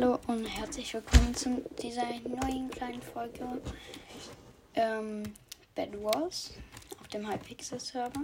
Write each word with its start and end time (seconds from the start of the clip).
Hallo 0.00 0.16
und 0.28 0.44
herzlich 0.44 0.94
willkommen 0.94 1.34
zu 1.34 1.60
dieser 1.82 2.04
neuen 2.20 2.70
kleinen 2.70 3.02
Folge 3.02 3.60
ähm, 4.74 5.24
Bad 5.74 6.00
Wars 6.00 6.52
auf 7.00 7.08
dem 7.08 7.28
Hypixel 7.28 7.80
Server. 7.80 8.20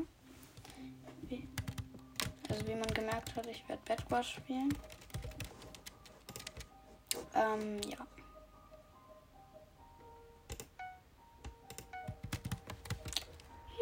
Wie, 1.22 1.48
also 2.48 2.64
wie 2.68 2.76
man 2.76 2.86
gemerkt 2.94 3.34
hat, 3.34 3.48
ich 3.48 3.68
werde 3.68 3.82
Bad 3.86 4.08
Wars 4.08 4.28
spielen. 4.28 4.72
Ähm, 7.34 7.80
ja. 7.90 8.06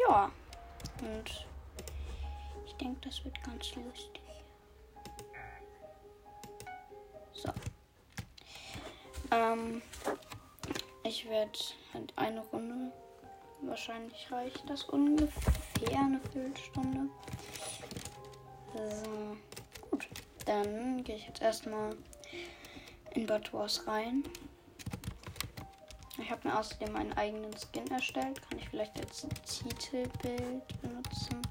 Ja. 0.09 0.31
Und 0.99 1.45
ich 2.65 2.73
denke, 2.73 3.01
das 3.01 3.23
wird 3.23 3.43
ganz 3.43 3.75
lustig. 3.75 4.23
So. 7.33 7.53
Ähm, 9.33 9.81
ich 11.03 11.27
werde 11.27 11.57
halt 11.93 12.13
eine 12.15 12.41
Runde. 12.41 12.91
Wahrscheinlich 13.61 14.31
reicht 14.31 14.69
das 14.69 14.83
ungefähr 14.83 15.99
eine 15.99 16.19
Viertelstunde. 16.31 17.09
So. 18.73 19.37
Gut. 19.89 20.07
Dann 20.45 21.03
gehe 21.03 21.15
ich 21.15 21.25
jetzt 21.25 21.41
erstmal 21.41 21.95
in 23.11 23.25
Bad 23.25 23.51
Wars 23.53 23.87
rein. 23.87 24.23
Ich 26.19 26.29
habe 26.29 26.47
mir 26.47 26.59
außerdem 26.59 26.95
einen 26.95 27.13
eigenen 27.13 27.51
Skin 27.57 27.89
erstellt. 27.89 28.41
Kann 28.47 28.59
ich 28.59 28.69
vielleicht 28.69 28.99
als 28.99 29.27
Titelbild 29.45 30.81
benutzen. 30.81 31.41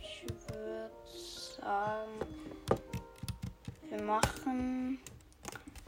Ich 0.00 0.24
würde 0.48 0.90
sagen, 1.60 2.31
wir 3.92 4.02
machen 4.02 4.98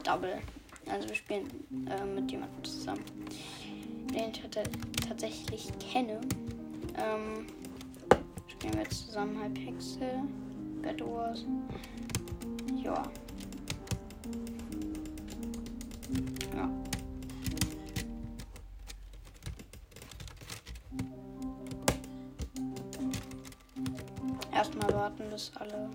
Double. 0.03 0.37
Also 0.87 1.09
wir 1.09 1.15
spielen 1.15 1.47
äh, 1.89 2.05
mit 2.05 2.29
jemandem 2.29 2.63
zusammen, 2.63 3.03
den 4.13 4.29
ich 4.29 4.43
tatsächlich 5.07 5.71
kenne. 5.79 6.21
Ähm, 6.95 7.47
spielen 8.47 8.75
wir 8.75 8.89
zusammen 8.89 9.43
Hypixel, 9.43 10.21
Bad 10.83 11.01
Wars. 11.01 11.45
Ja. 12.75 13.01
Ja. 16.55 16.69
Erstmal 24.53 24.93
warten, 24.93 25.23
bis 25.31 25.51
alle 25.55 25.89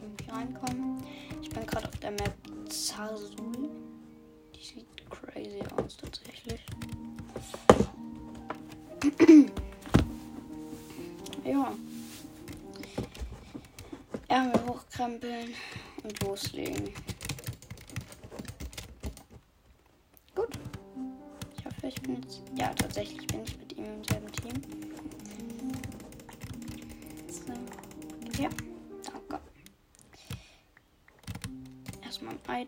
irgendwie 0.00 0.30
reinkommen. 0.30 1.02
Ich 1.54 1.60
bin 1.60 1.68
gerade 1.68 1.86
auf 1.86 1.96
der 1.98 2.10
Map 2.10 2.34
Zazul. 2.68 3.70
Die 4.56 4.64
sieht 4.64 4.88
crazy 5.08 5.62
aus 5.76 5.96
tatsächlich. 5.96 6.60
ja. 11.44 11.72
Ärmel 14.26 14.66
hochkrempeln 14.66 15.54
und 16.02 16.24
loslegen. 16.24 16.92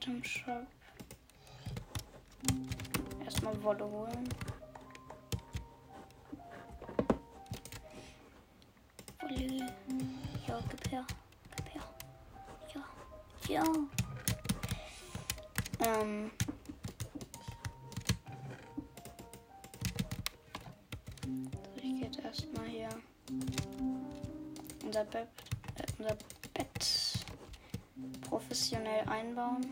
Item 0.06 0.22
Shop. 0.22 0.66
Erstmal 3.24 3.60
Wolle 3.64 3.84
holen. 3.84 4.28
Wolle. 9.20 9.72
Ja, 10.46 10.60
gib 10.70 10.90
her. 10.92 11.06
Gib 11.56 11.74
her. 11.74 11.82
Ja. 12.72 12.84
Ja. 13.48 13.64
Ähm. 15.80 16.30
So, 21.24 21.76
ich 21.76 21.82
gehe 21.82 22.04
jetzt 22.04 22.20
erstmal 22.20 22.66
hier 22.66 22.90
unser 24.84 25.04
Bett, 25.04 25.28
äh, 25.74 25.84
unser 25.98 26.16
Bett 26.54 27.16
professionell 28.28 29.04
einbauen. 29.08 29.66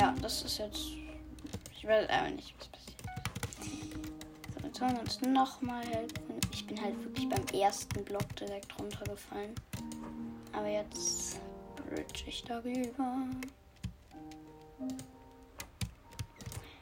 Ja, 0.00 0.14
das 0.20 0.42
ist 0.42 0.58
jetzt. 0.58 0.88
Ich 1.72 1.86
weiß 1.86 2.08
aber 2.08 2.30
nicht, 2.30 2.54
was 2.58 2.68
passiert. 2.68 3.02
So, 4.58 4.66
jetzt 4.66 4.80
wollen 4.80 4.94
wir 4.94 5.00
uns 5.00 5.20
nochmal 5.20 5.86
helfen. 5.86 6.40
Ich 6.52 6.66
bin 6.66 6.80
halt 6.80 6.98
wirklich 7.04 7.28
beim 7.28 7.46
ersten 7.60 8.04
Block 8.04 8.34
direkt 8.36 8.76
runtergefallen. 8.78 9.54
Aber 10.52 10.66
jetzt 10.66 11.38
bridge 11.76 12.24
ich 12.26 12.42
darüber. 12.42 13.18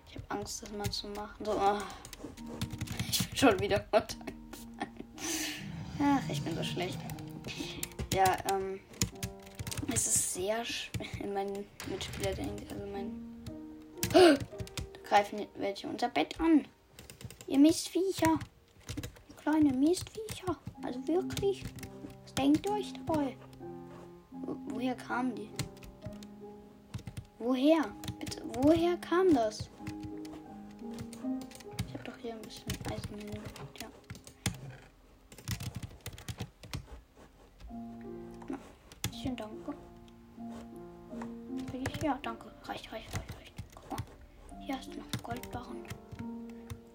Ich 0.09 0.17
habe 0.17 0.25
Angst, 0.29 0.62
das 0.62 0.73
mal 0.73 0.91
zu 0.91 1.09
machen. 1.09 1.44
So, 1.44 1.53
oh. 1.53 1.79
ich 3.11 3.29
bin 3.29 3.37
schon 3.37 3.61
wieder 3.61 3.84
runtergefallen. 3.93 4.33
Ach, 6.00 6.23
ich 6.31 6.43
bin 6.43 6.55
so 6.56 6.62
schlecht. 6.62 6.99
Ja, 8.15 8.37
ähm. 8.50 8.81
Es 9.94 10.06
ist 10.06 10.34
sehr 10.34 10.64
schwer. 10.64 11.06
Mein 11.34 11.66
Mitspieler 11.86 12.32
denkt, 12.32 12.72
also 12.72 12.86
mein. 12.86 13.44
Da 14.10 14.36
greifen 15.04 15.47
welche 15.56 15.86
unser 15.86 16.08
Bett 16.08 16.38
an. 16.41 16.66
Ihr 17.47 17.58
Mistviecher. 17.58 18.38
Kleine 19.36 19.72
Mistviecher. 19.72 20.56
Also 20.82 21.06
wirklich. 21.06 21.62
Was 22.25 22.34
denkt 22.34 22.64
ihr 22.66 22.72
euch 22.72 22.92
dabei? 22.94 23.36
Wo, 24.31 24.56
woher 24.69 24.94
kamen 24.94 25.34
die? 25.34 25.50
Woher? 27.38 27.84
Bitte, 28.19 28.42
woher 28.62 28.97
kam 28.97 29.34
das? 29.34 29.69
Ich 31.86 31.94
habe 31.94 32.04
doch 32.04 32.16
hier 32.22 32.32
ein 32.32 32.41
bisschen 32.41 32.72
Eisen 32.91 33.31
ja. 33.81 33.88
Ja, 42.02 42.18
danke. 42.22 42.46
Reicht, 42.64 42.92
reicht, 42.92 43.16
reicht, 43.16 43.38
reicht. 43.38 43.52
Guck 43.74 43.90
mal. 43.92 44.00
Hier 44.60 44.76
hast 44.76 44.92
du 44.92 44.98
noch 44.98 45.04
einen 45.04 45.22
Goldbarren. 45.22 45.84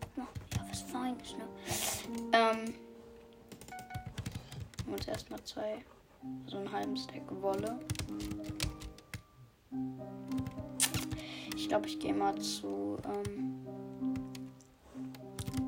Guck 0.01 0.18
mal. 0.18 0.28
Ja, 0.56 0.66
was 0.69 0.81
Feines, 0.81 1.35
ne? 1.38 1.47
Ähm. 2.34 2.73
Und 4.85 5.07
erstmal 5.07 5.41
zwei. 5.44 5.78
So 6.47 6.57
einen 6.57 6.72
halben 6.72 6.97
Stack 6.97 7.23
Wolle. 7.41 7.79
Ich 11.56 11.69
glaube, 11.69 11.88
ich 11.88 12.00
gehe 12.00 12.13
mal 12.13 12.38
zu 12.39 12.98
ähm, 13.06 13.65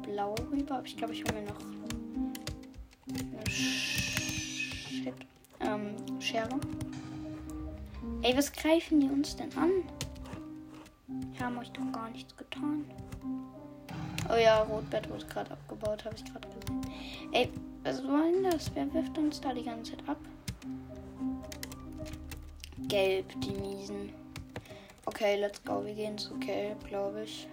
Blau 0.01 0.35
rüber. 0.51 0.81
Ich 0.83 0.97
glaube, 0.97 1.13
ich 1.13 1.23
hole 1.23 1.41
mir 1.41 1.47
noch 1.47 1.59
eine 3.07 3.49
Shit 3.49 5.13
ähm, 5.61 5.95
Schere. 6.19 6.59
Ey, 8.21 8.35
was 8.35 8.51
greifen 8.51 8.99
die 8.99 9.07
uns 9.07 9.35
denn 9.37 9.49
an? 9.57 9.71
Wir 11.07 11.45
haben 11.45 11.57
euch 11.57 11.71
doch 11.71 11.89
gar 11.93 12.09
nichts 12.09 12.35
getan. 12.35 12.83
Oh 14.29 14.35
ja, 14.35 14.61
Rotbett 14.63 15.09
wurde 15.09 15.25
gerade 15.25 15.51
abgebaut, 15.51 16.03
habe 16.03 16.15
ich 16.15 16.25
gerade 16.25 16.47
gesehen. 16.49 16.81
Ey, 17.31 17.49
was 17.83 18.03
war 18.03 18.23
denn 18.23 18.43
das? 18.43 18.69
Wer 18.75 18.93
wirft 18.93 19.17
uns 19.17 19.39
da 19.39 19.53
die 19.53 19.63
ganze 19.63 19.93
Zeit 19.93 20.09
ab? 20.09 20.17
Gelb, 22.89 23.25
die 23.39 23.51
Miesen. 23.51 24.09
Okay, 25.05 25.39
let's 25.39 25.63
go. 25.63 25.83
Wir 25.85 25.93
gehen 25.93 26.17
zu 26.17 26.37
Gelb, 26.39 26.85
glaube 26.87 27.23
ich. 27.23 27.47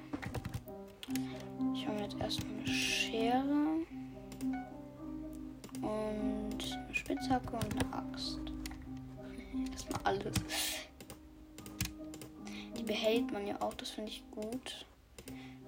Ich 1.74 1.86
habe 1.86 2.00
jetzt 2.00 2.18
erstmal 2.18 2.54
eine 2.56 2.66
Schere. 2.66 3.66
Und 5.80 6.58
eine 6.60 6.94
Spitzhacke 6.94 7.52
und 7.52 7.84
eine 7.84 7.94
Axt. 7.94 8.45
Erstmal 9.86 10.14
alles. 10.14 10.34
Die 12.76 12.82
behält 12.82 13.32
man 13.32 13.46
ja 13.46 13.60
auch, 13.60 13.74
das 13.74 13.90
finde 13.90 14.10
ich 14.10 14.22
gut. 14.30 14.86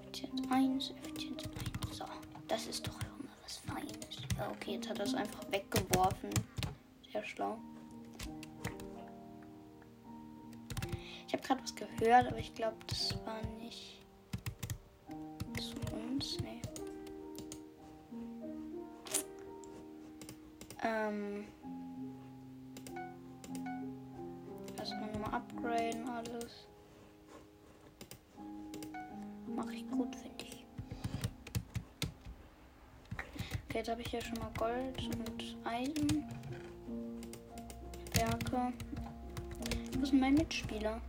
Effizienz 0.01 0.43
1, 0.51 0.91
Effizienz 1.03 1.43
1. 1.87 1.97
So, 1.97 2.05
das 2.47 2.67
ist 2.67 2.87
doch 2.87 2.95
auch 2.95 3.43
was 3.43 3.59
Feines. 3.59 3.97
Ja, 4.37 4.51
okay, 4.51 4.73
jetzt 4.73 4.89
hat 4.89 4.99
er 4.99 5.05
es 5.05 5.15
einfach 5.15 5.51
weggeworfen. 5.51 6.31
Sehr 7.13 7.25
schlau. 7.25 7.59
Ich 11.27 11.35
habe 11.35 11.43
gerade 11.43 11.63
was 11.63 11.75
gehört, 11.75 12.27
aber 12.27 12.39
ich 12.39 12.55
glaube, 12.55 12.77
das 12.87 13.15
war 13.25 13.43
nicht 13.59 14.01
zu 15.59 15.95
uns. 15.95 16.39
Nee. 16.41 16.63
Ähm. 20.83 21.47
Upgraden 25.59 26.09
alles. 26.09 26.67
Mache 29.55 29.75
ich 29.75 29.91
gut, 29.91 30.15
finde 30.15 30.45
ich. 30.45 30.65
Okay, 33.69 33.79
jetzt 33.79 33.89
habe 33.89 34.03
ich 34.03 34.09
hier 34.09 34.23
schon 34.23 34.39
mal 34.39 34.51
Gold 34.57 35.03
und 35.03 35.57
Eisen. 35.65 36.25
Werke. 38.15 38.73
Wo 39.97 40.03
ist 40.03 40.13
mein 40.13 40.35
Mitspieler? 40.35 41.01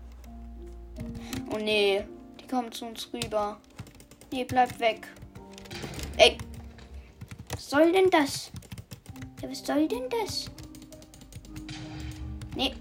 Oh 1.52 1.58
nee, 1.58 2.04
die 2.40 2.48
kommen 2.48 2.72
zu 2.72 2.86
uns 2.86 3.12
rüber. 3.14 3.60
Nee, 4.32 4.44
bleib 4.46 4.80
weg. 4.80 5.08
Ey. 6.18 6.38
Was 7.52 7.70
soll 7.70 7.92
denn 7.92 8.10
das? 8.10 8.52
Ja, 9.42 9.50
was 9.50 9.66
soll 9.66 9.88
denn 9.88 10.10
das? 10.10 10.50
Nee. 12.56 12.74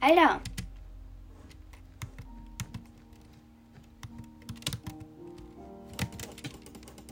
Alter. 0.00 0.40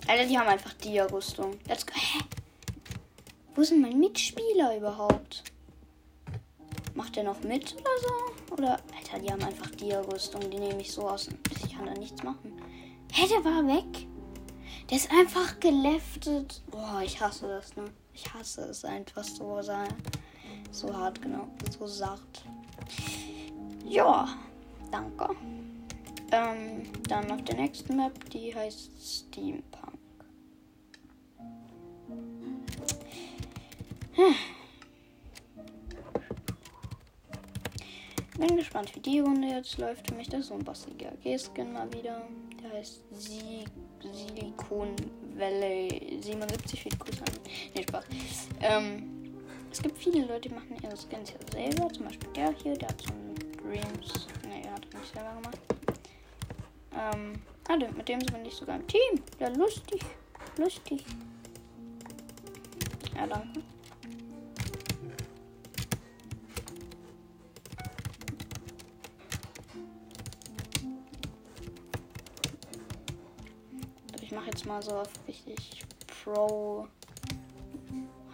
Alter, 0.06 0.26
die 0.26 0.38
haben 0.38 0.48
einfach 0.48 0.72
Dia-Rüstung. 0.74 1.58
Let's 1.66 1.84
go. 1.84 1.92
Hä? 1.94 2.20
Wo 3.56 3.64
sind 3.64 3.80
meine 3.80 3.96
Mitspieler 3.96 4.76
überhaupt? 4.76 5.42
Macht 6.94 7.16
der 7.16 7.24
noch 7.24 7.40
mit 7.40 7.74
oder 7.74 7.90
so? 8.00 8.54
Oder, 8.54 8.78
Alter, 8.96 9.18
die 9.18 9.32
haben 9.32 9.42
einfach 9.42 9.70
Dia-Rüstung. 9.70 10.48
Die 10.48 10.58
nehme 10.58 10.80
ich 10.80 10.92
so 10.92 11.08
aus. 11.08 11.28
Ich 11.50 11.74
kann 11.74 11.86
da 11.86 11.94
nichts 11.94 12.22
machen. 12.22 12.52
Hä, 13.12 13.26
der 13.28 13.44
war 13.44 13.66
weg? 13.66 14.06
Der 14.88 14.96
ist 14.96 15.10
einfach 15.10 15.58
geleftet. 15.58 16.62
Boah, 16.70 17.02
ich 17.04 17.20
hasse 17.20 17.48
das, 17.48 17.74
ne? 17.74 17.84
Ich 18.14 18.32
hasse 18.32 18.62
es 18.62 18.84
einfach 18.84 19.24
so. 19.24 19.60
So 20.70 20.96
hart, 20.96 21.20
genau. 21.20 21.48
So 21.76 21.86
sacht. 21.86 22.45
Ja, 23.84 24.28
danke. 24.90 25.34
Ähm, 26.32 26.82
dann 27.08 27.30
auf 27.30 27.42
der 27.44 27.56
nächsten 27.56 27.96
Map, 27.96 28.12
die 28.30 28.54
heißt 28.54 28.90
Steampunk. 29.00 29.98
Hm. 34.14 34.34
Bin 38.38 38.56
gespannt, 38.56 38.94
wie 38.94 39.00
die 39.00 39.20
Runde 39.20 39.48
jetzt 39.48 39.78
läuft 39.78 40.08
für 40.08 40.14
mich. 40.14 40.28
Das 40.28 40.40
ist 40.40 40.48
so 40.48 40.54
ein 40.54 40.64
bassiger 40.64 41.12
G-Skin 41.22 41.72
mal 41.72 41.90
wieder. 41.92 42.22
Der 42.62 42.72
heißt 42.72 43.00
Sie 43.12 43.64
Silicon 44.02 44.94
Valley 45.36 46.18
77. 46.20 46.82
Viel 46.82 46.92
Grüße 46.98 47.20
an. 47.20 47.32
Nee, 47.74 47.82
Spaß. 47.82 48.04
Ähm, 48.60 49.15
es 49.76 49.82
gibt 49.82 49.98
viele 49.98 50.24
Leute, 50.24 50.48
die 50.48 50.54
machen 50.54 50.74
ihre 50.82 50.96
Skins 50.96 51.32
ja 51.32 51.52
selber. 51.52 51.92
Zum 51.92 52.06
Beispiel 52.06 52.30
der 52.34 52.50
hier, 52.54 52.78
der 52.78 52.88
hat 52.88 53.02
so 53.02 53.12
einen 53.12 53.34
Dreams. 53.62 54.26
Ne, 54.48 54.64
er 54.64 54.72
hat 54.72 54.86
nicht 54.94 55.12
selber 55.12 55.34
gemacht. 55.34 55.58
Ähm, 56.94 57.42
ah, 57.68 57.76
mit 57.76 58.08
dem 58.08 58.20
sind 58.20 58.32
wir 58.32 58.38
nicht 58.38 58.56
sogar 58.56 58.76
im 58.76 58.86
Team. 58.86 59.22
Ja, 59.38 59.48
lustig. 59.48 60.00
Lustig. 60.56 61.04
Ja, 63.14 63.26
danke. 63.26 63.60
Ich 74.22 74.32
mache 74.32 74.46
jetzt 74.46 74.64
mal 74.64 74.82
so 74.82 74.92
auf 74.92 75.10
richtig 75.28 75.84
Pro 76.24 76.88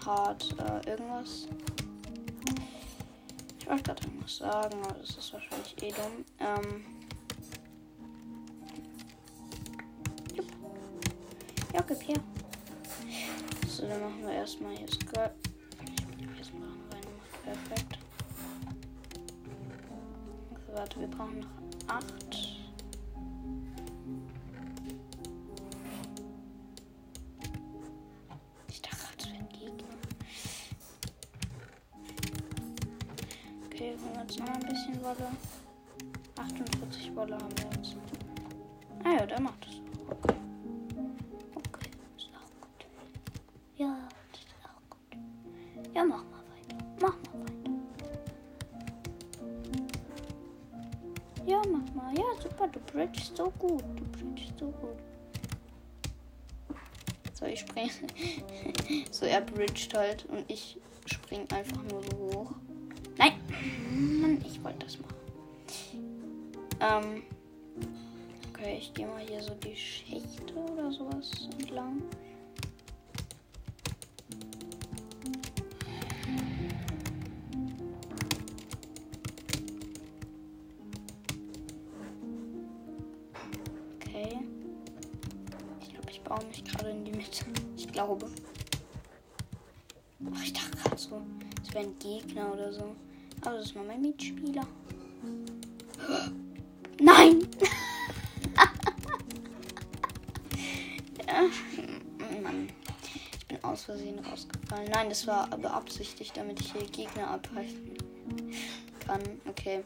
gerade 0.03 0.45
äh, 0.85 0.91
irgendwas. 0.91 1.47
Ich 3.59 3.69
wollte 3.69 3.83
gerade 3.85 4.03
irgendwas 4.03 4.37
sagen, 4.37 4.83
aber 4.83 4.95
das 4.95 5.11
ist 5.11 5.33
wahrscheinlich 5.33 5.83
eh 5.83 5.91
dumm. 5.91 6.25
Ähm. 6.41 6.85
Jupp. 10.35 10.47
Ja, 11.73 11.81
gib 11.87 12.03
hier. 12.03 12.21
So, 13.69 13.87
dann 13.87 14.01
machen 14.01 14.23
wir 14.23 14.33
erstmal 14.33 14.77
hier 14.77 14.89
Skull. 14.89 15.31
Jetzt 16.37 16.53
machen 16.55 16.81
wir 16.91 16.97
eine 16.97 17.57
Perfekt. 17.57 17.99
Warte, 20.75 21.01
wir 21.01 21.09
brauchen 21.09 21.41
noch 21.41 21.95
8. 21.95 22.05
Ja, 45.95 46.05
mach 46.05 46.25
mal 46.25 46.43
weiter. 46.55 46.77
Mach 47.01 47.17
mal 47.23 47.41
weiter. 47.43 47.53
Ja, 51.47 51.63
mach 51.71 51.95
mal. 51.95 52.17
Ja, 52.19 52.25
super. 52.43 52.69
Du 52.69 52.81
bridgest 52.81 53.37
so 53.37 53.51
gut. 53.59 53.83
Du 53.97 54.05
bridgest 54.05 54.59
so 54.59 54.67
gut. 54.67 54.97
So, 57.35 57.47
ich 57.47 57.61
springe. 57.61 57.91
so, 59.11 59.27
er 59.27 59.41
bridged 59.41 59.95
halt 59.95 60.25
und 60.27 60.51
ich 60.51 60.79
spring 61.07 61.47
einfach 61.51 61.83
nur 61.91 62.03
so 62.03 62.17
hoch. 62.19 62.53
Nein! 63.19 63.33
Mann, 64.21 64.45
ich 64.47 64.63
wollte 64.63 64.87
das 64.87 64.99
machen. 64.99 65.17
Ähm. 66.81 67.23
Okay, 68.51 68.77
ich 68.79 68.95
gehe 68.95 69.07
mal 69.09 69.21
hier 69.27 69.43
so 69.43 69.55
die 69.55 69.75
Schächte 69.75 70.55
oder 70.55 70.91
sowas 70.93 71.49
entlang. 71.59 72.01
Ich 86.23 86.29
baue 86.29 86.45
mich 86.47 86.65
gerade 86.65 86.91
in 86.91 87.05
die 87.05 87.11
Mitte. 87.11 87.45
Ich 87.77 87.89
glaube. 87.89 88.31
Ach, 90.33 90.43
ich 90.43 90.53
dachte 90.53 90.77
gerade 90.77 90.97
so, 90.97 91.21
es 91.61 91.75
wäre 91.75 91.85
ein 91.85 91.99
Gegner 91.99 92.53
oder 92.53 92.73
so. 92.73 92.95
Aber 93.41 93.57
das 93.57 93.67
ist 93.67 93.75
mal 93.75 93.85
mein 93.85 94.03
Mitspieler. 94.03 94.65
Nein! 97.01 97.49
ja. 101.27 101.43
Mann. 102.41 102.69
Ich 103.39 103.47
bin 103.49 103.65
aus 103.65 103.83
Versehen 103.83 104.21
rausgefallen. 104.21 104.91
Nein, 104.93 105.09
das 105.09 105.27
war 105.27 105.49
beabsichtigt, 105.49 106.37
damit 106.37 106.61
ich 106.61 106.73
hier 106.73 106.87
Gegner 106.87 107.31
abhalten 107.31 107.97
kann. 109.01 109.23
Okay. 109.49 109.83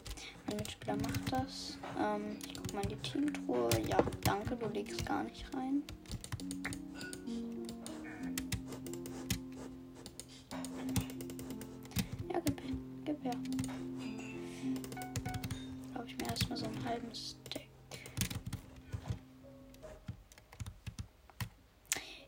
Mein 0.46 0.56
Mitspieler 0.58 0.96
macht 0.96 1.32
das. 1.32 1.78
Ähm, 1.98 2.36
ich 2.46 2.54
guck 2.54 2.74
mal 2.74 2.82
in 2.82 2.90
die 2.90 2.96
Teamtruhe. 2.96 3.70
Ja, 3.88 3.98
danke, 4.22 4.54
du 4.54 4.68
legst 4.68 5.06
gar 5.06 5.24
nicht 5.24 5.46
rein. 5.54 5.82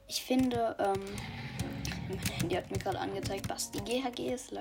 Ich 0.09 0.23
finde, 0.23 0.75
ähm, 0.79 1.05
mein 2.09 2.19
Handy 2.41 2.55
hat 2.55 2.71
mir 2.71 2.79
gerade 2.79 2.99
angezeigt, 2.99 3.47
was 3.51 3.71
die 3.71 3.81
GHG 3.81 4.33
ist. 4.33 4.53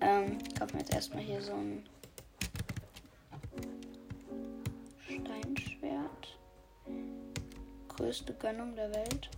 Ähm, 0.00 0.38
ich 0.44 0.54
kaufe 0.56 0.74
mir 0.74 0.80
jetzt 0.80 0.92
erstmal 0.92 1.22
hier 1.22 1.40
so 1.40 1.52
ein 1.52 1.86
Steinschwert. 5.06 6.38
Größte 7.86 8.34
Gönnung 8.34 8.74
der 8.74 8.92
Welt. 8.92 9.30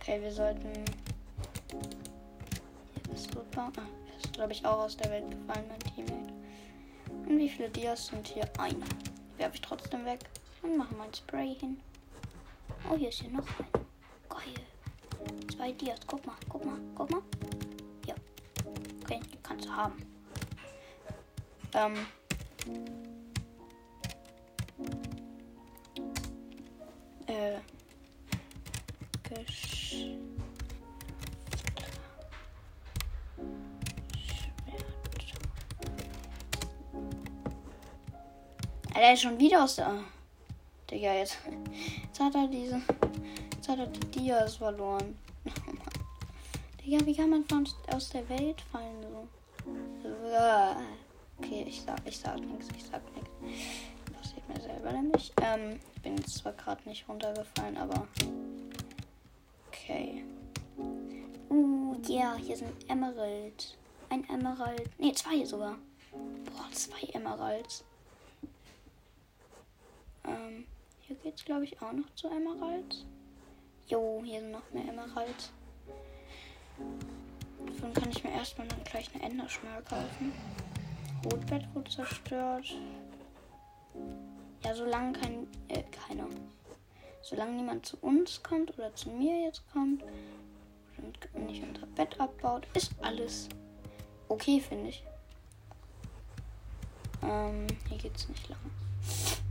Okay, 0.00 0.20
wir 0.20 0.32
sollten. 0.32 0.72
Hier 1.70 3.14
das 3.14 3.28
Rückbau. 3.36 3.68
Ah, 3.76 3.86
ist, 4.18 4.32
glaube 4.32 4.52
ich, 4.52 4.66
auch 4.66 4.80
aus 4.80 4.96
der 4.96 5.12
Welt 5.12 5.30
gefallen, 5.30 5.68
mein 5.68 5.78
Teammate. 5.78 6.32
Und 7.28 7.38
wie 7.38 7.48
viele 7.48 7.70
Dias 7.70 8.08
sind 8.08 8.26
hier? 8.26 8.50
Eine. 8.58 8.84
Werfe 9.36 9.54
ich 9.54 9.60
trotzdem 9.60 10.04
weg 10.04 10.18
und 10.64 10.76
mache 10.78 10.94
mein 10.94 11.12
Spray 11.14 11.54
hin. 11.54 11.78
Oh, 12.90 12.96
hier 12.96 13.10
ist 13.10 13.20
hier 13.20 13.30
noch 13.30 13.46
eine. 13.58 13.84
Geil. 14.28 15.46
Zwei 15.54 15.72
Dias. 15.72 16.00
Guck 16.06 16.26
mal, 16.26 16.34
guck 16.48 16.64
mal, 16.64 16.78
guck 16.94 17.10
mal. 17.10 17.22
Ja. 18.06 18.14
Okay, 19.02 19.20
die 19.32 19.38
kannst 19.42 19.66
du 19.66 19.70
haben. 19.70 20.02
Ähm. 21.74 22.06
Äh. 27.26 27.58
Gesch 29.22 30.16
Er 38.94 39.12
ist 39.12 39.22
schon 39.22 39.38
wieder 39.38 39.64
aus 39.64 39.76
der. 39.76 40.13
Digga, 40.94 41.12
jetzt. 41.12 41.38
Jetzt 42.04 42.20
hat 42.20 42.36
er 42.36 42.46
diese. 42.46 42.80
Jetzt 43.52 43.68
hat 43.68 43.80
er 43.80 43.88
die 43.88 44.06
Dias 44.12 44.54
verloren. 44.54 45.18
Digga, 46.80 47.04
wie 47.04 47.16
kann 47.16 47.30
man 47.30 47.44
von 47.46 47.68
aus 47.88 48.10
der 48.10 48.28
Welt 48.28 48.60
fallen 48.70 49.02
so? 49.02 49.26
Okay, 51.38 51.64
ich 51.66 51.82
sag, 51.82 51.98
ich 52.04 52.16
sag 52.16 52.38
nichts, 52.38 52.68
ich 52.76 52.84
sag 52.84 53.02
nichts. 53.12 53.30
Passiert 54.16 54.48
mir 54.48 54.60
selber 54.60 54.92
nämlich. 54.92 55.32
Ähm, 55.42 55.80
ich 55.96 56.02
bin 56.02 56.16
jetzt 56.16 56.36
zwar 56.36 56.52
gerade 56.52 56.88
nicht 56.88 57.08
runtergefallen, 57.08 57.76
aber. 57.76 58.06
Okay. 59.66 60.24
Uh, 61.50 61.96
ja, 62.06 62.36
hier 62.36 62.56
sind 62.56 62.88
Emerald. 62.88 63.76
Ein 64.10 64.28
Emerald. 64.28 64.88
Ne, 65.00 65.12
zwei 65.12 65.44
sogar. 65.44 65.76
Boah, 66.12 66.70
zwei 66.70 67.08
Emeralds. 67.14 67.82
Ähm, 70.24 70.66
hier 71.14 71.30
geht's, 71.30 71.44
glaube 71.44 71.64
ich, 71.64 71.80
auch 71.80 71.92
noch 71.92 72.12
zu 72.14 72.28
Emerald. 72.28 73.04
Jo, 73.86 74.22
hier 74.24 74.40
sind 74.40 74.52
noch 74.52 74.70
mehr 74.72 74.88
Emerald. 74.88 75.50
Davon 77.66 77.94
kann 77.94 78.10
ich 78.10 78.24
mir 78.24 78.32
erstmal 78.32 78.66
dann 78.68 78.82
gleich 78.84 79.14
eine 79.14 79.22
Enderschnur 79.22 79.82
kaufen. 79.88 80.32
Rotbett 81.24 81.66
wurde 81.74 81.90
zerstört. 81.90 82.74
Ja, 84.64 84.74
solange 84.74 85.12
kein, 85.12 85.46
äh, 85.68 85.82
keiner. 85.84 86.26
Solange 87.22 87.52
niemand 87.52 87.86
zu 87.86 87.96
uns 87.98 88.42
kommt 88.42 88.76
oder 88.76 88.94
zu 88.94 89.10
mir 89.10 89.44
jetzt 89.44 89.62
kommt 89.72 90.02
und 90.98 91.46
nicht 91.46 91.62
unser 91.62 91.86
Bett 91.86 92.18
abbaut, 92.20 92.66
ist 92.74 92.92
alles 93.00 93.48
okay, 94.28 94.60
finde 94.60 94.88
ich. 94.88 95.04
Ähm, 97.22 97.66
hier 97.88 97.98
geht's 97.98 98.28
nicht 98.28 98.48
lang. 98.48 99.43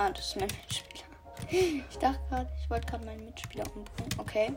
Ah, 0.00 0.08
das 0.08 0.28
ist 0.28 0.36
mein 0.36 0.48
Mitspieler. 0.48 1.84
Ich 1.90 1.98
dachte 1.98 2.20
gerade, 2.30 2.50
ich 2.58 2.70
wollte 2.70 2.86
gerade 2.86 3.04
meinen 3.04 3.26
Mitspieler 3.26 3.66
umbringen. 3.76 4.14
Okay. 4.16 4.54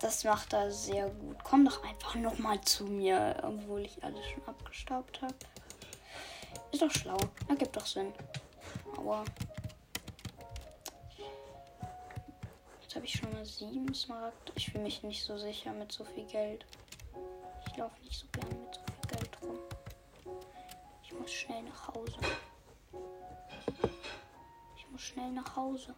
Das 0.00 0.24
macht 0.24 0.54
er 0.54 0.70
sehr 0.70 1.10
gut. 1.10 1.36
Komm 1.44 1.66
doch 1.66 1.84
einfach 1.84 2.14
nochmal 2.14 2.58
zu 2.62 2.84
mir, 2.84 3.36
obwohl 3.42 3.82
ich 3.82 4.02
alles 4.02 4.26
schon 4.30 4.42
abgestaubt 4.48 5.20
habe. 5.20 5.34
Ist 6.72 6.80
doch 6.80 6.90
schlau. 6.90 7.18
Ergibt 7.50 7.76
doch 7.76 7.84
Sinn. 7.84 8.14
Aua. 8.96 9.26
Jetzt 12.80 12.96
habe 12.96 13.04
ich 13.04 13.12
schon 13.12 13.30
mal 13.34 13.44
sieben 13.44 13.92
Smaragd. 13.92 14.52
Ich 14.54 14.72
fühle 14.72 14.84
mich 14.84 15.02
nicht 15.02 15.22
so 15.22 15.36
sicher 15.36 15.72
mit 15.72 15.92
so 15.92 16.02
viel 16.02 16.24
Geld. 16.24 16.64
Ich 17.66 17.76
laufe 17.76 18.00
nicht 18.02 18.18
so 18.18 18.26
gerne 18.32 18.54
mit 18.54 18.74
so 18.74 18.80
viel 18.86 19.18
Geld 19.18 19.42
rum. 19.42 19.58
Ich 21.02 21.12
muss 21.12 21.30
schnell 21.30 21.62
nach 21.64 21.88
Hause 21.88 22.16
schnell 25.00 25.32
nach 25.32 25.56
Hause. 25.56 25.94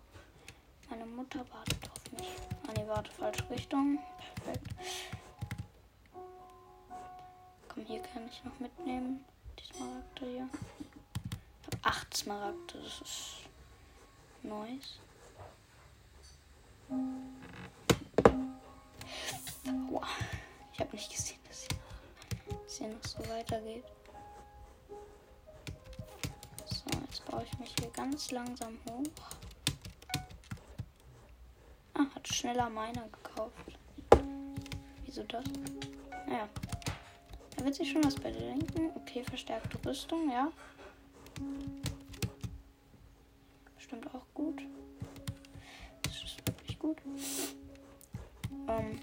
Meine 0.89 1.07
Mutter 1.07 1.41
wartet 1.51 1.91
auf 1.91 2.13
mich. 2.13 2.29
Ah, 2.67 2.73
nee, 2.77 2.87
warte, 2.87 3.11
falsche 3.11 3.49
Richtung. 3.51 3.99
Perfekt. 4.37 4.69
Komm, 7.69 7.85
hier 7.85 8.01
kann 8.03 8.29
ich 8.29 8.45
noch 8.45 8.59
mitnehmen. 8.61 9.25
Die 9.59 9.75
Smaragde 9.75 10.27
hier. 10.27 10.49
Ich 11.61 11.67
habe 11.67 11.79
acht 11.83 12.17
Smaragde. 12.17 12.83
Das 12.83 13.01
ist 13.01 13.37
nice. 14.43 14.99
Ich 20.73 20.81
habe 20.81 20.97
nicht 20.97 21.11
gesehen, 21.11 21.39
dass 21.49 21.67
hier 22.77 22.89
noch 22.89 23.05
so 23.05 23.19
weitergeht. 23.29 23.85
Baue 27.31 27.45
ich 27.45 27.59
mich 27.59 27.75
hier 27.79 27.91
ganz 27.91 28.31
langsam 28.31 28.79
hoch. 28.89 29.03
Ah, 31.95 32.07
hat 32.15 32.29
schneller 32.29 32.71
meiner 32.71 33.09
gekauft. 33.09 33.79
Wieso 35.05 35.23
das? 35.25 35.45
Naja. 36.27 36.49
Da 37.57 37.65
wird 37.65 37.75
sich 37.75 37.91
schon 37.91 38.05
was 38.05 38.15
bei 38.17 38.31
dir 38.31 38.41
denken. 38.41 38.91
Okay, 38.95 39.23
verstärkte 39.25 39.79
Rüstung, 39.87 40.31
ja. 40.31 40.51
Bestimmt 43.77 44.07
auch 44.15 44.27
gut. 44.35 44.63
Das 46.03 46.15
ist 46.23 46.47
wirklich 46.47 46.79
gut. 46.79 46.97
Ähm, 48.69 49.01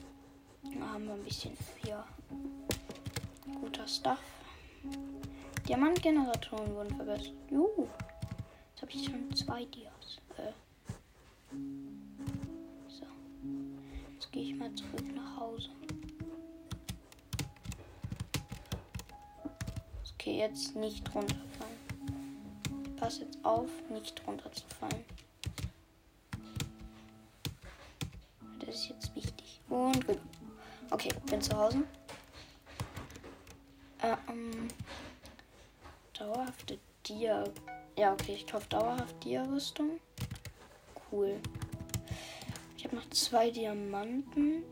da 0.77 0.89
haben 0.89 1.05
wir 1.05 1.13
ein 1.13 1.23
bisschen 1.23 1.55
hier 1.83 2.03
guter 3.61 3.88
Stuff. 3.88 4.19
Diamantgeneratoren 5.67 6.73
wurden 6.73 6.95
verbessert. 6.95 7.33
Juhu. 7.51 7.88
Jetzt 8.79 8.93
habe 8.93 9.01
ich 9.01 9.12
schon 9.12 9.36
zwei 9.36 9.65
Dias. 9.65 10.19
Äh. 10.38 10.53
So. 12.88 13.05
Jetzt 14.13 14.31
gehe 14.31 14.43
ich 14.43 14.55
mal 14.55 14.74
zurück 14.74 15.03
nach 15.13 15.38
Hause. 15.38 15.69
Okay, 20.13 20.38
jetzt 20.39 20.77
nicht 20.77 21.13
runterfallen. 21.13 22.95
Pass 22.95 23.19
jetzt 23.19 23.43
auf, 23.43 23.69
nicht 23.89 24.25
runterzufallen. 24.25 25.03
Das 28.59 28.75
ist 28.75 28.89
jetzt 28.89 29.13
wichtig. 29.13 29.59
Und 29.67 30.07
gut. 30.07 30.19
Okay, 30.89 31.09
bin 31.25 31.41
zu 31.41 31.57
Hause. 31.57 31.83
Ähm, 34.01 34.69
dauerhafte 36.13 36.79
Dia 37.05 37.43
ja, 38.00 38.13
okay, 38.13 38.34
ich 38.36 38.48
kaufe 38.48 38.68
dauerhaft 38.70 39.22
Dia-Rüstung. 39.25 40.00
Cool. 41.12 41.38
Ich 42.77 42.86
habe 42.86 42.96
noch 42.96 43.10
zwei 43.10 43.51
Diamanten. 43.51 44.63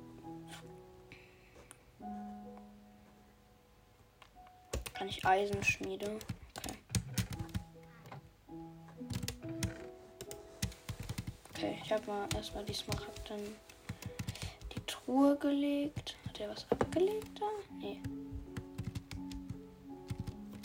Kann 4.94 5.10
ich 5.10 5.26
Eisenschmiede? 5.26 6.18
Okay. 6.56 6.74
Okay, 11.54 11.78
ich 11.84 11.92
habe 11.92 12.08
mal 12.08 12.28
erstmal 12.34 12.64
die 12.64 12.74
Smaragd 12.74 13.30
in 13.30 13.56
die 14.74 14.86
Truhe 14.86 15.36
gelegt. 15.38 16.16
Hat 16.28 16.40
er 16.40 16.50
was 16.50 16.66
abgelegt 16.72 17.40
da? 17.40 17.46
Nee. 17.80 18.02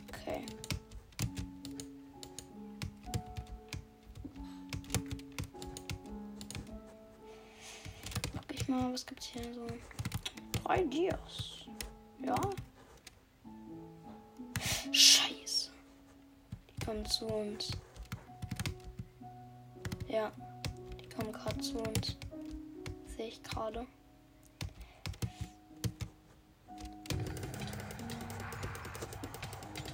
Okay. 0.09 0.47
Mal, 8.73 8.93
was 8.93 9.07
gibt's 9.07 9.27
hier 9.27 9.55
so? 9.55 9.67
Drei 10.63 10.83
Dias. 10.85 11.67
Ja. 12.25 12.35
Scheiße. 14.91 15.71
Die 16.71 16.85
kommen 16.85 17.05
zu 17.07 17.27
uns. 17.27 17.71
Ja. 20.09 20.33
Die 21.01 21.09
kommen 21.09 21.33
gerade 21.33 21.59
zu 21.59 21.79
uns. 21.79 22.17
Sehe 23.17 23.29
ich 23.29 23.43
gerade. 23.43 23.87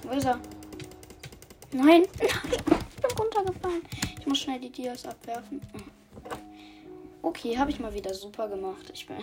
Wo 0.03 0.09
ist 0.11 0.25
er? 0.25 0.39
Nein, 1.71 1.83
nein, 1.83 2.07
ich 2.17 3.01
bin 3.01 3.11
runtergefallen. 3.17 3.81
Ich 4.19 4.25
muss 4.25 4.39
schnell 4.39 4.59
die 4.59 4.71
Dias 4.71 5.05
abwerfen. 5.05 5.61
Okay, 7.29 7.55
habe 7.59 7.69
ich 7.69 7.79
mal 7.79 7.93
wieder 7.93 8.11
super 8.11 8.49
gemacht. 8.49 8.89
Ich 8.91 9.05
bin. 9.05 9.17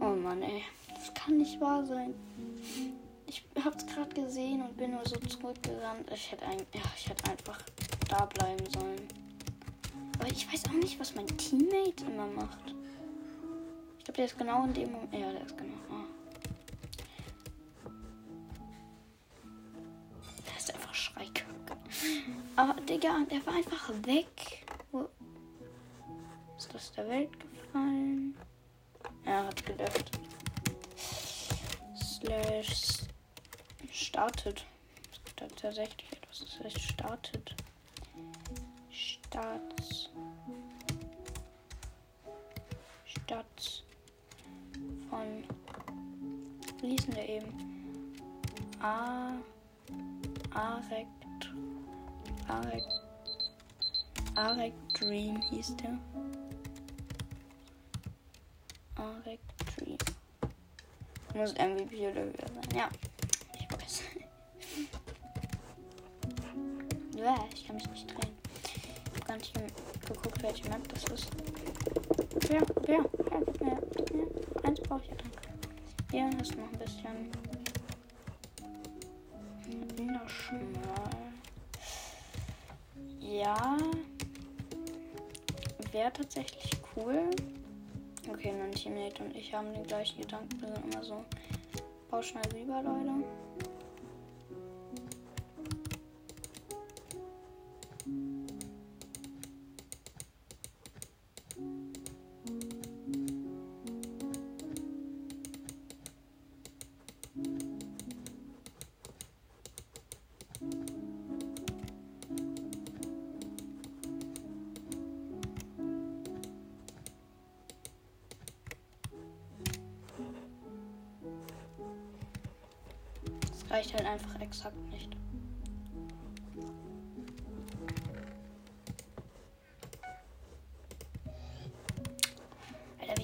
Oh 0.00 0.06
Mann, 0.06 0.42
ey. 0.42 0.64
Das 0.92 1.14
kann 1.14 1.36
nicht 1.36 1.60
wahr 1.60 1.86
sein. 1.86 2.12
Ich 3.28 3.44
hab's 3.64 3.86
gerade 3.86 4.12
gesehen 4.12 4.60
und 4.60 4.76
bin 4.76 4.90
nur 4.90 5.06
so 5.06 5.14
zurückgerannt. 5.20 6.10
Ich 6.12 6.32
hätte 6.32 6.44
ein, 6.46 6.58
ja, 6.74 6.82
ich 6.96 7.08
einfach 7.30 7.62
da 8.08 8.24
bleiben 8.26 8.68
sollen. 8.70 9.06
Aber 10.18 10.26
ich 10.26 10.52
weiß 10.52 10.64
auch 10.64 10.72
nicht, 10.72 10.98
was 10.98 11.14
mein 11.14 11.28
Teammate 11.28 12.06
immer 12.06 12.26
macht. 12.26 12.74
Ich 13.98 14.04
glaube, 14.04 14.16
der 14.16 14.24
ist 14.24 14.36
genau 14.36 14.64
in 14.64 14.74
dem 14.74 14.90
Moment. 14.90 15.14
Ja, 15.14 15.30
der 15.30 15.46
ist 15.46 15.56
genau. 15.56 15.74
Oh. 15.90 15.94
Der 20.44 20.56
ist 20.58 20.74
einfach 20.74 20.94
schreikrank. 20.94 21.70
Aber, 22.56 22.80
Digga, 22.80 23.20
der 23.30 23.46
war 23.46 23.54
einfach 23.54 23.90
weg. 24.06 24.49
Der 27.00 27.08
Welt 27.08 27.30
gefallen? 27.40 28.36
Er 29.24 29.46
hat 29.46 29.64
gelöscht. 29.64 30.20
Slash 31.96 32.98
startet. 33.90 34.66
Es 35.10 35.24
gibt 35.24 35.40
da 35.40 35.46
tatsächlich 35.48 36.12
etwas, 36.12 36.40
das 36.40 36.60
heißt 36.60 36.78
startet. 36.78 37.54
Starts. 38.90 40.10
Stadt 43.06 43.82
von 45.08 45.44
wie 46.82 46.90
hieß 46.90 47.06
denn 47.06 47.14
der 47.14 47.28
eben? 47.30 48.14
A 48.82 49.32
Arekt 50.52 51.50
Arekt 52.46 53.00
Arek 54.34 54.74
Dream 54.92 55.40
hieß 55.40 55.76
der. 55.76 55.98
Arek 58.96 59.40
Dream. 59.76 59.96
Muss 61.40 61.54
MVP 61.54 62.06
oder 62.06 62.20
höher 62.20 62.48
sein. 62.52 62.68
Ja, 62.76 62.90
ich 63.58 63.72
weiß. 63.72 64.02
ja, 67.16 67.48
ich 67.54 67.66
kann 67.66 67.76
mich 67.76 67.88
nicht 67.88 68.10
drehen. 68.10 68.34
Ich 69.06 69.14
habe 69.14 69.26
gar 69.26 69.36
nicht 69.38 69.54
geguckt, 70.06 70.42
welche 70.42 70.68
Map 70.68 70.86
das 70.88 71.04
ist. 71.04 71.30
Ja, 72.50 72.58
ja, 72.86 72.98
ja, 73.30 73.40
ja, 73.62 73.68
ja. 73.68 74.68
Eins 74.68 74.80
brauche 74.80 75.00
ich 75.02 75.08
ja 75.08 75.14
dann. 75.16 75.30
Hier 76.10 76.42
ist 76.42 76.54
noch 76.58 76.70
ein 76.70 76.78
bisschen 76.78 77.30
Innerschmal. 79.96 81.10
Ja. 83.18 83.78
Wäre 85.90 86.12
tatsächlich 86.12 86.72
cool. 86.94 87.30
Okay, 88.40 88.54
mein 88.58 88.72
Teammate 88.72 89.22
und 89.22 89.36
ich 89.36 89.52
haben 89.52 89.70
den 89.74 89.86
gleichen 89.86 90.18
Gedanken. 90.18 90.62
Wir 90.62 90.68
sind 90.68 90.94
immer 90.94 91.04
so. 91.04 91.22
Bau 92.10 92.22
schnell 92.22 92.42
rüber, 92.54 92.82
Leute. 92.82 93.22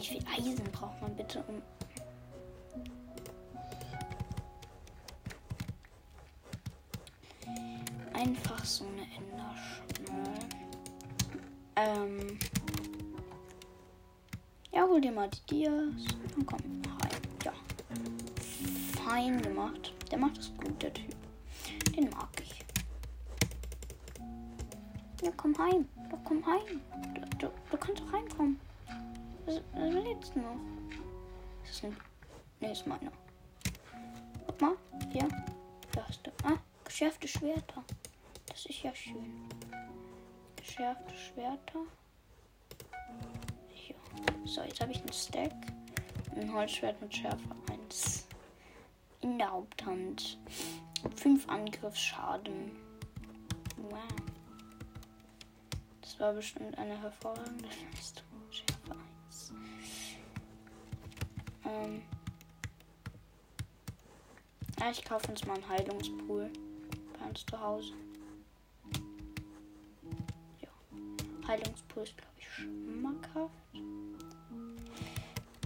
Wie 0.08 0.14
viel 0.14 0.24
Eisen 0.28 0.64
braucht 0.72 1.00
man 1.00 1.14
bitte, 1.16 1.42
um. 1.48 1.62
Einfach 8.12 8.64
so 8.64 8.84
eine 8.86 9.02
Enderschnur. 9.02 10.34
Ähm. 11.76 12.38
Ja, 14.72 14.86
hol 14.86 15.00
dir 15.00 15.12
mal 15.12 15.28
die 15.28 15.46
Dias 15.50 16.14
und 16.36 16.46
komm 16.46 16.60
rein. 16.60 17.20
Ja. 17.44 17.52
Fein 19.04 19.40
gemacht. 19.42 19.92
Der 20.10 20.18
macht 20.18 20.38
es 20.38 20.52
gut, 20.56 20.82
der 20.82 20.92
Typ. 20.92 21.14
Den 21.94 22.10
mag 22.10 22.28
ich. 22.40 22.64
Ja, 25.22 25.30
komm 25.36 25.56
heim. 25.58 25.88
Doch, 26.10 26.18
komm 26.24 26.44
heim. 26.46 26.80
Du, 27.14 27.20
du, 27.38 27.52
du 27.70 27.76
kannst 27.76 28.02
doch 28.02 28.12
reinkommen. 28.12 28.60
Was, 29.46 29.60
was 29.74 30.04
jetzt 30.04 30.36
noch? 30.36 30.56
Ist 31.62 31.82
das 31.82 31.84
ein. 31.84 31.96
Ne, 32.60 32.72
ist 32.72 32.86
meiner. 32.86 33.12
Guck 34.46 34.60
mal. 34.60 34.76
Hier. 35.12 35.28
Da 35.92 36.04
hast 36.06 36.26
du. 36.26 36.30
Ah, 36.42 36.58
geschärfte 36.84 37.28
Schwerter. 37.28 37.84
Das 38.46 38.66
ist 38.66 38.82
ja 38.82 38.94
schön. 38.94 39.48
Geschärfte 40.56 41.14
Schwerter. 41.14 41.80
Hier. 43.68 43.94
So, 44.44 44.62
jetzt 44.62 44.80
habe 44.80 44.92
ich 44.92 44.98
einen 44.98 45.12
Stack. 45.12 45.52
Ein 46.34 46.52
Holzschwert 46.52 47.00
mit 47.00 47.14
Schärfe 47.14 47.48
1 47.70 48.26
in 49.20 49.38
der 49.38 49.50
Haupthand. 49.50 50.38
5 51.16 51.48
Angriffsschaden. 51.48 52.72
Wow. 53.76 54.00
Das 56.00 56.18
war 56.18 56.32
bestimmt 56.32 56.76
eine 56.78 57.00
hervorragende 57.00 57.68
Leistung. 57.92 58.25
Ähm. 61.66 62.02
Ja, 64.78 64.90
ich 64.90 65.04
kaufe 65.04 65.30
uns 65.30 65.44
mal 65.46 65.54
einen 65.54 65.68
Heilungspool 65.68 66.50
bei 67.18 67.26
uns 67.26 67.44
zu 67.46 67.60
Hause. 67.60 67.92
Ja. 70.60 71.48
Heilungspool 71.48 72.02
ist, 72.02 72.16
glaube 72.16 72.34
ich, 72.38 72.48
schmackhaft. 72.48 73.52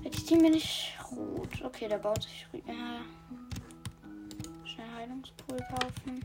Jetzt 0.03 0.27
ziehen 0.27 0.43
wir 0.43 0.51
nicht 0.51 0.97
rot. 1.11 1.63
Okay, 1.63 1.89
der 1.89 1.99
baut 1.99 2.23
sich. 2.23 2.47
Ja. 2.67 3.03
Heilungspool 5.01 5.59
kaufen. 5.71 6.23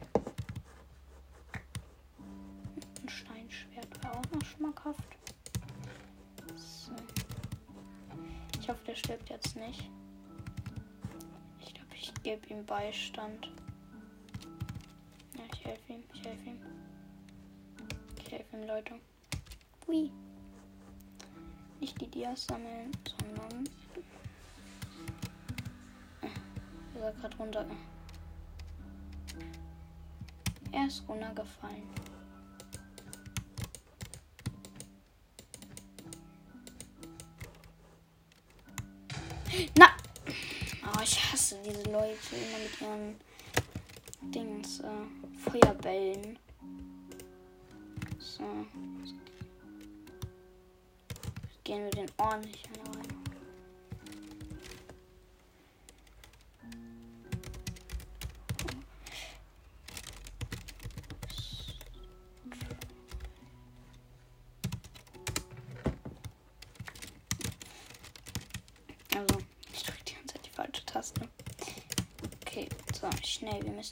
Ein 3.01 3.09
Steinschwert 3.09 4.03
wäre 4.03 4.17
auch 4.17 4.31
noch 4.31 4.45
schmackhaft. 4.45 5.14
Ich 8.65 8.69
hoffe, 8.71 8.84
der 8.88 8.95
stirbt 8.95 9.30
jetzt 9.30 9.56
nicht. 9.58 9.91
Ich 11.62 11.71
glaube, 11.71 11.93
ich 11.93 12.12
gebe 12.23 12.47
ihm 12.47 12.65
Beistand. 12.65 13.51
Ja, 15.36 15.43
ich 15.54 15.63
helfe 15.63 15.93
ihm. 15.93 16.04
Ich 16.12 16.25
helfe 16.25 16.49
ihm. 16.49 16.58
Ich 18.17 18.32
helfe 18.32 18.58
ihm, 18.58 18.65
Leute. 18.65 18.95
Hui. 19.86 20.10
Nicht 21.80 22.01
die 22.01 22.08
Dias 22.08 22.47
sammeln, 22.47 22.91
sondern. 23.19 23.69
Er 26.99 27.12
ist 27.12 27.21
gerade 27.21 27.38
runter. 27.38 27.65
Er 30.71 30.88
ist 30.88 31.08
runtergefallen. 31.08 31.84
Diese 41.65 41.84
Leute 41.91 42.17
immer 42.32 42.60
mit 42.60 42.82
ihren 42.82 43.15
Dings, 44.32 44.80
äh, 44.82 45.49
Feuerbällen. 45.49 46.38
So. 48.19 48.43
Gehen 51.63 51.84
wir 51.86 51.91
den 51.91 52.12
ordentlich 52.17 52.63
rein. 52.93 53.14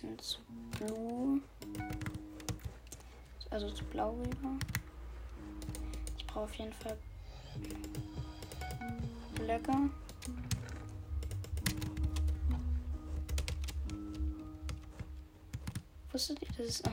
Müssen 0.04 0.20
zu 0.20 0.40
Blue. 0.72 1.42
Also 3.50 3.70
zu 3.72 3.84
Blau 3.86 4.12
rüber. 4.12 4.58
Ich 6.18 6.26
brauche 6.28 6.46
auf 6.46 6.54
jeden 6.56 6.74
Fall 6.74 6.98
Blöcke. 9.36 9.74
Wusstet 16.12 16.42
ihr, 16.42 16.48
das 16.58 16.68
ist, 16.68 16.88
oh, 16.88 16.92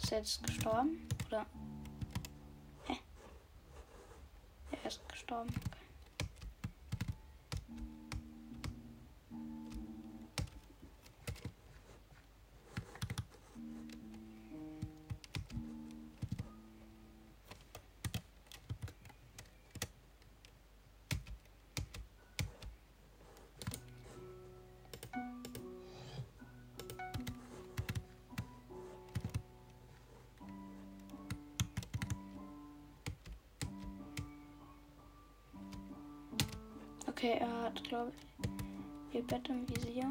ist 0.00 0.12
er 0.12 0.18
jetzt 0.18 0.42
gestorben? 0.44 1.08
Oder? 1.26 1.46
Hä? 2.84 2.96
Er 4.70 4.86
ist 4.88 5.08
gestorben. 5.08 5.52
Okay, 37.24 37.38
er 37.40 37.62
hat, 37.62 37.82
glaube 37.84 38.12
ich, 38.12 39.14
ihr 39.14 39.26
Bett 39.26 39.48
im 39.48 39.66
Visier. 39.66 40.04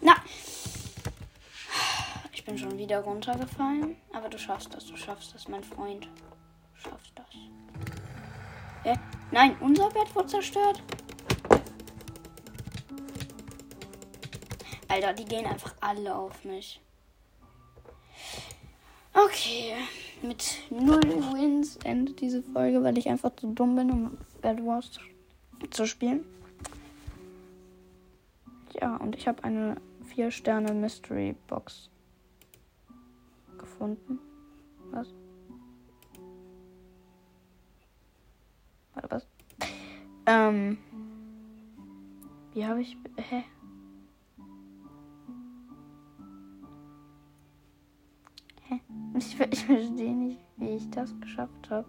Na! 0.00 0.16
Ich 2.32 2.44
bin 2.44 2.58
schon 2.58 2.76
wieder 2.76 2.98
runtergefallen. 2.98 3.94
Aber 4.12 4.28
du 4.28 4.40
schaffst 4.40 4.74
das, 4.74 4.86
du 4.86 4.96
schaffst 4.96 5.36
das, 5.36 5.46
mein 5.46 5.62
Freund. 5.62 6.06
Du 6.74 6.80
schaffst 6.80 7.12
das. 7.14 7.26
Hä? 8.82 8.98
Nein, 9.30 9.56
unser 9.60 9.88
Bett 9.90 10.12
wurde 10.16 10.26
zerstört. 10.26 10.82
Alter, 14.88 15.12
die 15.12 15.24
gehen 15.24 15.46
einfach 15.46 15.74
alle 15.80 16.14
auf 16.14 16.44
mich. 16.44 16.80
Okay, 19.12 19.74
mit 20.22 20.58
null 20.70 21.02
Wins 21.02 21.76
endet 21.84 22.20
diese 22.20 22.42
Folge, 22.42 22.82
weil 22.82 22.96
ich 22.98 23.08
einfach 23.08 23.34
zu 23.36 23.52
dumm 23.52 23.76
bin, 23.76 23.90
um 23.90 24.18
Bad 24.40 24.64
Wars 24.64 24.90
zu, 25.70 25.86
spielen. 25.86 26.24
Ja, 28.80 28.96
und 28.96 29.16
ich 29.16 29.26
habe 29.26 29.42
eine 29.44 29.76
4 30.06 30.30
Sterne 30.30 30.72
Mystery 30.72 31.34
Box 31.48 31.90
gefunden. 33.58 34.20
Was? 34.90 35.08
Warte, 38.94 39.10
was? 39.10 39.26
Ähm. 40.26 40.78
Wie 42.54 42.64
habe 42.64 42.82
ich. 42.82 42.96
Hä? 43.16 43.44
Ich, 49.18 49.40
ich 49.40 49.64
verstehe 49.64 50.14
nicht, 50.14 50.38
wie 50.58 50.76
ich 50.76 50.88
das 50.90 51.12
geschafft 51.20 51.70
habe. 51.70 51.88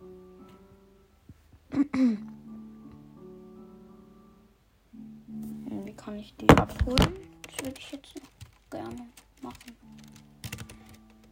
Wie 5.85 5.93
kann 5.93 6.17
ich 6.17 6.35
die 6.37 6.49
abholen? 6.49 7.13
Das 7.43 7.65
würde 7.65 7.77
ich 7.77 7.91
jetzt 7.91 8.15
gerne 8.71 9.09
machen. 9.43 9.77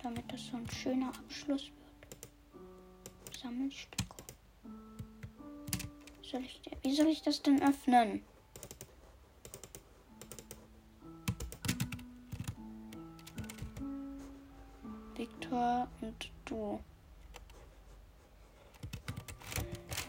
Damit 0.04 0.32
das 0.32 0.46
so 0.46 0.58
ein 0.58 0.70
schöner 0.70 1.08
Abschluss 1.08 1.72
wird. 1.72 3.40
Sammelstücke. 3.42 4.06
Soll 6.22 6.42
ich, 6.42 6.62
wie 6.84 6.96
soll 6.96 7.08
ich 7.08 7.24
das 7.24 7.42
denn 7.42 7.64
öffnen? 7.64 8.22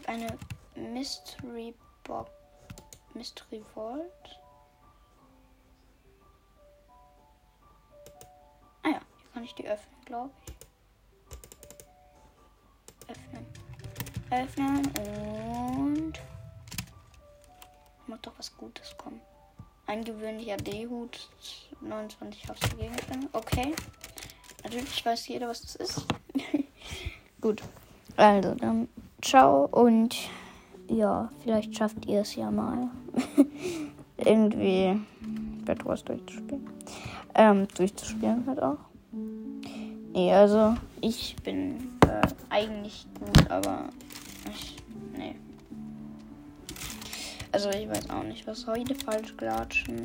Eine 0.09 0.35
Mystery 0.75 1.75
Box. 2.03 2.31
Mystery 3.13 3.63
Vault. 3.75 4.39
Ah 8.81 8.89
ja, 8.89 9.01
hier 9.17 9.29
kann 9.31 9.43
ich 9.43 9.53
die 9.53 9.67
öffnen, 9.67 10.01
glaube 10.05 10.31
ich. 10.47 10.53
Öffnen. 13.07 13.45
Öffnen 14.31 14.87
und. 14.97 16.19
Muss 18.07 18.19
doch 18.23 18.33
was 18.39 18.57
Gutes 18.57 18.97
kommen. 18.97 19.21
Ein 19.85 20.03
gewöhnlicher 20.03 20.57
D-Hut. 20.57 21.29
29 21.81 22.49
Haftgegenstände. 22.49 23.29
Okay. 23.33 23.75
Natürlich 24.63 25.05
weiß 25.05 25.27
jeder, 25.27 25.49
was 25.49 25.61
das 25.61 25.75
ist. 25.75 26.07
Gut. 27.41 27.61
Also, 28.17 28.55
dann 28.55 28.89
ciao 29.21 29.65
und 29.71 30.15
ja, 30.89 31.29
vielleicht 31.43 31.75
schafft 31.75 32.05
ihr 32.07 32.21
es 32.21 32.35
ja 32.35 32.49
mal. 32.51 32.89
Irgendwie 34.17 34.99
Bad 35.65 35.85
Wars 35.85 36.03
durchzuspielen. 36.03 36.67
Ähm, 37.35 37.67
durchzuspielen 37.75 38.45
halt 38.47 38.61
auch. 38.61 38.79
Nee, 39.11 40.33
also 40.33 40.75
ich 41.01 41.35
bin 41.43 41.97
äh, 42.05 42.27
eigentlich 42.49 43.05
gut, 43.19 43.49
aber 43.51 43.89
ich. 44.49 44.77
Nee. 45.15 45.35
Also 47.51 47.69
ich 47.69 47.87
weiß 47.87 48.09
auch 48.09 48.23
nicht, 48.23 48.45
was 48.47 48.65
heute 48.67 48.95
falsch 48.95 49.35
klatschen, 49.37 50.03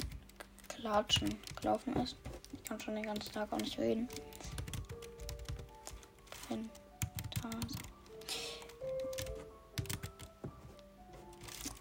klatschen 0.69 1.35
gelaufen 1.61 1.97
ist. 1.97 2.17
Ich 2.53 2.63
kann 2.63 2.79
schon 2.81 2.95
den 2.95 3.05
ganzen 3.05 3.33
Tag 3.33 3.53
auch 3.53 3.59
nicht 3.59 3.79
reden. 3.79 4.09
Phantase. 6.49 6.84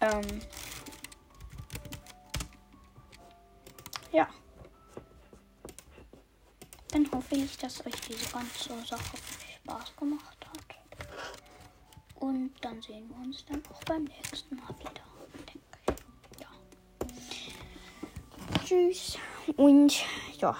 Ähm. 0.04 0.40
Ja. 4.12 4.28
Dann 6.88 7.10
hoffe 7.10 7.34
ich, 7.36 7.56
dass 7.56 7.84
euch 7.86 7.94
diese 8.06 8.30
ganze 8.30 8.84
Sache 8.84 9.16
Spaß 9.62 9.96
gemacht 9.96 10.46
hat. 10.46 10.60
Und 12.16 12.52
dann 12.60 12.82
sehen 12.82 13.08
wir 13.08 13.16
uns 13.16 13.46
dann 13.46 13.62
auch 13.72 13.82
beim 13.84 14.04
nächsten 14.04 14.56
Mal 14.56 14.74
wieder. 14.78 14.92
Denke 15.52 15.68
ich. 15.86 16.40
Ja. 16.40 16.48
Tschüss. 18.64 19.18
Und 19.56 20.04
ja. 20.38 20.56